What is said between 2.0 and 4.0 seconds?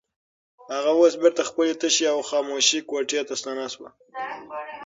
او خاموشې کوټې ته ستنه شوه.